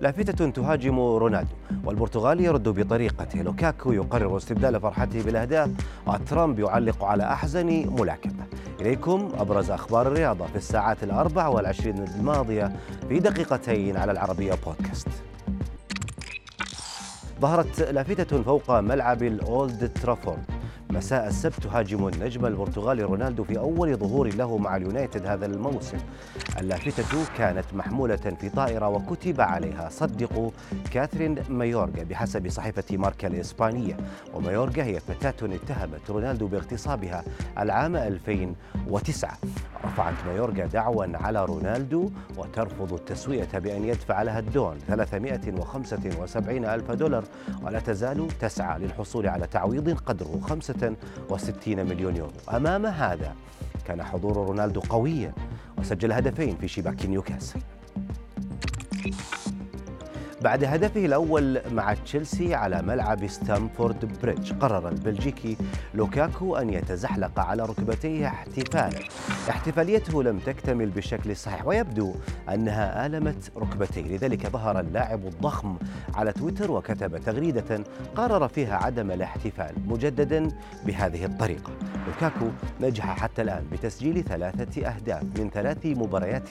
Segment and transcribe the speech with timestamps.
[0.00, 5.70] لافتة تهاجم رونالدو والبرتغالي يرد بطريقته لوكاكو يقرر استبدال فرحته بالأهداف
[6.06, 7.66] وترامب يعلق على أحزن
[7.98, 8.44] ملاكمة
[8.80, 12.72] إليكم أبرز أخبار الرياضة في الساعات الأربع والعشرين الماضية
[13.08, 15.08] في دقيقتين على العربية بودكاست.
[17.40, 20.55] ظهرت لافتة فوق ملعب الأولد ترافورد.
[20.90, 25.98] مساء السبت تهاجم النجم البرتغالي رونالدو في أول ظهور له مع اليونايتد هذا الموسم.
[26.60, 30.50] اللافتة كانت محمولة في طائرة وكتب عليها صدقوا
[30.92, 33.96] كاثرين مايورغا بحسب صحيفة ماركا الإسبانية.
[34.34, 37.24] ومايورغا هي فتاة اتهمت رونالدو باغتصابها
[37.58, 39.38] العام 2009
[39.86, 47.24] رفعت مايورغا دعوى على رونالدو وترفض التسوية بأن يدفع لها الدون 375 ألف دولار.
[47.62, 50.40] ولا تزال تسعى للحصول على تعويض قدره.
[50.42, 52.32] 65 مليون يورو.
[52.50, 53.34] أمام هذا
[53.86, 55.32] كان حضور رونالدو قويا
[55.78, 57.60] وسجل هدفين في شباك نيوكاسل.
[60.46, 65.56] بعد هدفه الأول مع تشيلسي على ملعب ستامفورد بريدج قرر البلجيكي
[65.94, 68.98] لوكاكو أن يتزحلق على ركبتيه احتفالا.
[69.50, 72.14] احتفاليته لم تكتمل بالشكل الصحيح ويبدو
[72.54, 74.16] أنها آلمت ركبتيه.
[74.16, 75.76] لذلك ظهر اللاعب الضخم
[76.14, 77.84] على تويتر وكتب تغريدة
[78.16, 80.48] قرر فيها عدم الاحتفال مجددا
[80.86, 81.72] بهذه الطريقة.
[82.06, 82.46] لوكاكو
[82.80, 86.48] نجح حتى الآن بتسجيل ثلاثة أهداف من ثلاث مباريات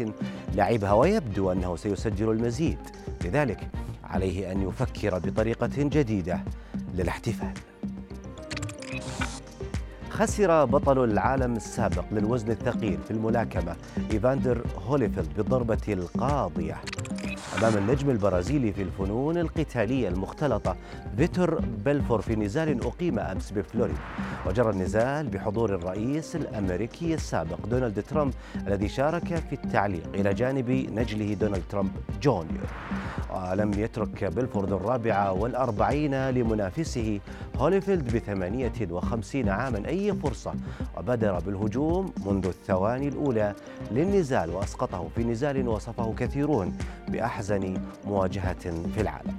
[0.56, 2.80] لعبها ويبدو أنه سيسجل المزيد.
[3.26, 3.68] لذلك
[4.06, 6.44] عليه أن يفكر بطريقة جديدة
[6.94, 7.54] للاحتفال.
[10.10, 13.76] خسر بطل العالم السابق للوزن الثقيل في الملاكمة
[14.12, 16.82] إيفاندر هوليفيلد بالضربة القاضية.
[17.58, 20.76] أمام النجم البرازيلي في الفنون القتالية المختلطة
[21.18, 24.00] فيتور بيلفور في نزال أقيم أمس بفلوريدا.
[24.46, 28.34] وجرى النزال بحضور الرئيس الأمريكي السابق دونالد ترامب
[28.68, 32.68] الذي شارك في التعليق إلى جانب نجله دونالد ترامب جونيور.
[33.34, 37.20] ولم يترك بيلفور ذو الرابعة والأربعين لمنافسه.
[37.58, 40.54] هوليفيلد بثمانية وخمسين عاما أي فرصة
[40.98, 43.54] وبادر بالهجوم منذ الثواني الأولى
[43.92, 47.45] للنزال وأسقطه في نزال وصفه كثيرون بأحزن
[48.06, 49.38] مواجهة في العالم.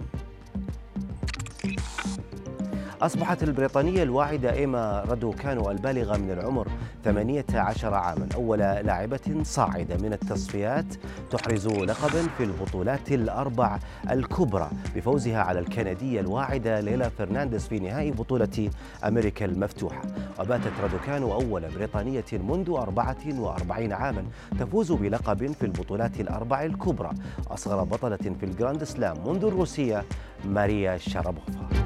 [3.02, 6.68] أصبحت البريطانية الواعدة إيما رادوكانو البالغة من العمر
[7.04, 8.28] 18 عاما.
[8.34, 10.84] أول لاعبة صاعدة من التصفيات
[11.30, 13.78] تحرز لقبا في البطولات الأربع
[14.10, 14.70] الكبرى.
[14.96, 18.70] بفوزها على الكندية الواعدة ليلا فرنانديز في نهائي بطولة
[19.04, 20.02] أمريكا المفتوحة.
[20.40, 24.24] وباتت رادوكانو أول بريطانية منذ 44 عاما
[24.60, 27.10] تفوز بلقب في البطولات الأربع الكبرى.
[27.50, 30.04] أصغر بطلة في الجراند سلام منذ الروسية
[30.44, 31.85] ماريا شارابوفا